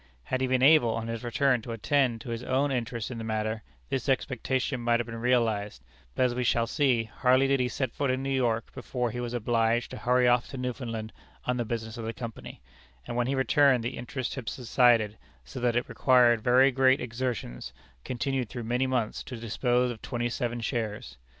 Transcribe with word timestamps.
Had 0.23 0.41
he 0.41 0.47
been 0.47 0.63
able, 0.63 0.89
on 0.95 1.09
his 1.09 1.23
return, 1.23 1.61
to 1.61 1.73
attend 1.73 2.21
to 2.21 2.31
his 2.31 2.41
own 2.43 2.71
interests 2.71 3.11
in 3.11 3.19
the 3.19 3.23
matter, 3.23 3.61
this 3.89 4.09
expectation 4.09 4.81
might 4.81 4.99
have 4.99 5.05
been 5.05 5.15
realized; 5.21 5.83
but, 6.15 6.23
as 6.23 6.33
we 6.33 6.43
shall 6.43 6.65
see, 6.65 7.03
hardly 7.03 7.45
did 7.45 7.59
he 7.59 7.67
set 7.67 7.91
foot 7.91 8.09
in 8.09 8.23
New 8.23 8.31
York, 8.35 8.73
before 8.73 9.11
he 9.11 9.19
was 9.19 9.35
obliged 9.35 9.91
to 9.91 9.97
hurry 9.97 10.27
off 10.27 10.47
to 10.47 10.57
Newfoundland 10.57 11.13
on 11.45 11.57
the 11.57 11.65
business 11.65 11.99
of 11.99 12.05
the 12.05 12.13
Company, 12.13 12.63
and 13.05 13.15
when 13.15 13.27
he 13.27 13.35
returned 13.35 13.83
the 13.83 13.95
interest 13.95 14.33
had 14.33 14.49
subsided, 14.49 15.19
so 15.45 15.59
that 15.59 15.75
it 15.75 15.87
required 15.87 16.41
very 16.41 16.71
great 16.71 16.99
exertions, 16.99 17.71
continued 18.03 18.49
through 18.49 18.63
many 18.63 18.87
months, 18.87 19.21
to 19.21 19.37
dispose 19.37 19.91
of 19.91 20.01
twenty 20.01 20.29
seven 20.29 20.61
shares. 20.61 21.19